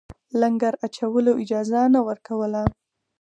لنګر 0.41 0.73
اچولو 0.85 1.31
اجازه 1.43 1.81
نه 1.93 1.99
ورکوله. 2.07 2.63